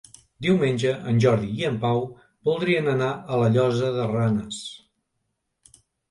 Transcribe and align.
Diumenge 0.43 0.91
en 1.09 1.17
Jordi 1.25 1.49
i 1.57 1.65
en 1.67 1.75
Pau 1.83 1.99
voldrien 2.49 2.89
anar 2.93 3.09
a 3.35 3.37
la 3.41 3.51
Llosa 3.57 3.91
de 3.99 4.07
Ranes. 4.13 4.63